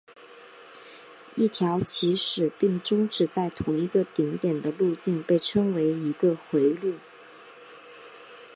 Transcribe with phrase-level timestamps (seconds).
[1.35, 6.95] 一条起始并终止在同一个顶点的路径被称为一个回路。